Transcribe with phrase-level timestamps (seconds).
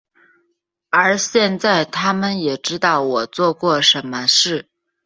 [0.89, 4.67] 而现在他们也知道我做过什么事。